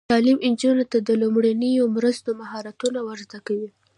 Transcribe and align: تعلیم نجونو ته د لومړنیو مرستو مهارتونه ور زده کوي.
تعلیم 0.13 0.37
نجونو 0.53 0.83
ته 0.91 0.97
د 1.07 1.09
لومړنیو 1.21 1.83
مرستو 1.95 2.29
مهارتونه 2.41 2.99
ور 3.07 3.19
زده 3.27 3.39
کوي. 3.47 3.69